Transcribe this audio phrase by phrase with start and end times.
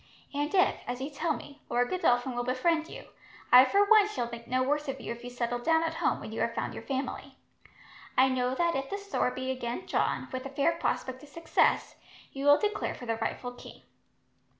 [0.33, 3.09] And if, as you tell me, Lord Godolphin will befriend you,
[3.51, 6.19] I for one shall think no worse of you if you settle down at home
[6.19, 7.37] when you have found your family.
[8.17, 11.29] I know that if the sword should be again drawn, with a fair prospect of
[11.29, 11.97] success,
[12.33, 13.83] you will declare for the rightful king."